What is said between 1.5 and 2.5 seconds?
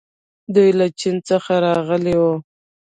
راغلي وو